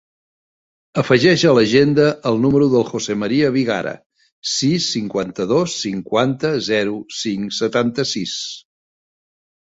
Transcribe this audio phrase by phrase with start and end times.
[0.99, 3.91] Afegeix a l'agenda el número del José maria Vigara:
[4.53, 8.35] sis, cinquanta-dos, cinquanta, zero, cinc, setanta-sis.